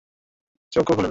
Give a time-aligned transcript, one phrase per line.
[0.71, 0.99] চোখও খুলে না।